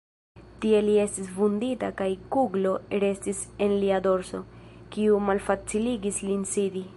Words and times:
Tie 0.63 0.77
li 0.85 0.93
estis 1.01 1.27
vundita 1.35 1.89
kaj 1.99 2.07
kuglo 2.35 2.71
restis 3.03 3.43
en 3.67 3.77
lia 3.85 4.01
dorso, 4.09 4.41
kiu 4.97 5.21
malfaciligis 5.29 6.23
lin 6.33 6.49
sidi. 6.55 6.85